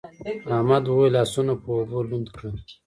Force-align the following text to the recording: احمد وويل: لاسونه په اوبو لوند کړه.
احمد 0.55 0.83
وويل: 0.87 1.13
لاسونه 1.15 1.53
په 1.61 1.67
اوبو 1.77 1.99
لوند 2.09 2.27
کړه. 2.35 2.49